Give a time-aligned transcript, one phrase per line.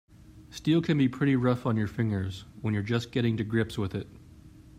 [0.49, 3.93] Steel can be pretty rough on your fingers when you're just getting to grips with
[3.93, 4.07] it.